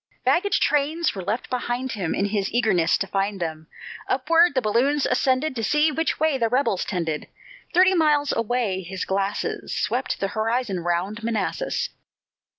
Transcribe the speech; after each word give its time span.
Baggage 0.25 0.59
trains 0.59 1.13
were 1.13 1.21
left 1.21 1.47
behind 1.51 1.91
him, 1.91 2.15
In 2.15 2.25
his 2.25 2.51
eagerness 2.51 2.97
to 2.97 3.05
find 3.05 3.39
them; 3.39 3.67
Upward 4.09 4.55
the 4.55 4.61
balloons 4.63 5.05
ascended, 5.05 5.55
To 5.55 5.63
see 5.63 5.91
which 5.91 6.19
way 6.19 6.39
the 6.39 6.49
rebels 6.49 6.83
trended; 6.83 7.27
Thirty 7.71 7.93
miles 7.93 8.33
away 8.35 8.81
his 8.81 9.05
glasses 9.05 9.75
Swept 9.77 10.19
the 10.19 10.29
horizon 10.29 10.79
round 10.79 11.21
Manassas. 11.23 11.89